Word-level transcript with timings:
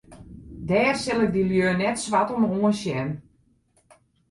Dêr 0.69 0.93
sil 1.01 1.21
ik 1.25 1.31
de 1.35 1.43
lju 1.49 1.69
net 1.81 1.97
swart 2.05 2.29
om 2.35 2.43
oansjen. 2.59 3.09